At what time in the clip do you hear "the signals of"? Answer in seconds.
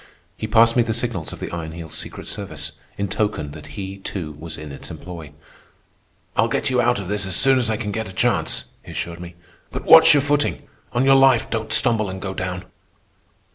0.81-1.39